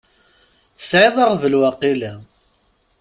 Tesεiḍ 0.77 1.15
aɣbel 1.23 1.53
waqila? 1.61 2.13